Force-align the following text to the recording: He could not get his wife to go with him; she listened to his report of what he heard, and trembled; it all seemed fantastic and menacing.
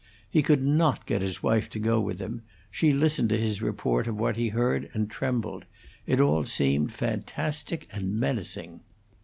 He 0.27 0.41
could 0.41 0.63
not 0.63 1.05
get 1.05 1.21
his 1.21 1.43
wife 1.43 1.69
to 1.69 1.77
go 1.77 1.99
with 2.01 2.17
him; 2.19 2.41
she 2.71 2.91
listened 2.91 3.29
to 3.29 3.37
his 3.37 3.61
report 3.61 4.07
of 4.07 4.19
what 4.19 4.35
he 4.35 4.47
heard, 4.47 4.89
and 4.95 5.07
trembled; 5.07 5.65
it 6.07 6.19
all 6.19 6.43
seemed 6.43 6.91
fantastic 6.91 7.87
and 7.91 8.19
menacing. 8.19 8.79